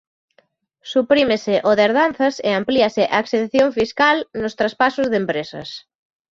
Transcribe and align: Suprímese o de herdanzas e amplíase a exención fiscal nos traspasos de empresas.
Suprímese 0.91 1.55
o 1.69 1.71
de 1.77 1.83
herdanzas 1.87 2.35
e 2.47 2.49
amplíase 2.59 3.03
a 3.15 3.17
exención 3.23 3.69
fiscal 3.79 4.17
nos 4.41 4.55
traspasos 4.59 5.07
de 5.09 5.17
empresas. 5.23 5.69